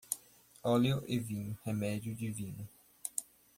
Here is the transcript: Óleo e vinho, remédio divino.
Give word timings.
Óleo 0.63 1.03
e 1.07 1.19
vinho, 1.19 1.55
remédio 1.63 2.15
divino. 2.15 2.67